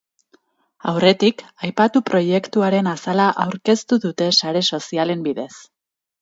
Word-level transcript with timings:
Aurretik, 0.91 1.43
aipatu 1.67 2.01
proiektuaren 2.07 2.89
azala 2.93 3.27
aurkeztu 3.45 4.01
dute 4.07 4.31
sare 4.41 4.65
sozialen 4.79 5.23
bidez. 5.29 5.51